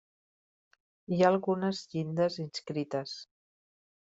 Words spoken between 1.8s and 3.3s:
llindes inscrites.